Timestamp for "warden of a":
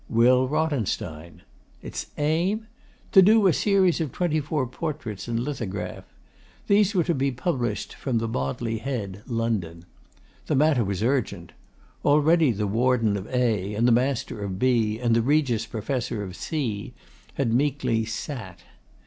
12.65-13.75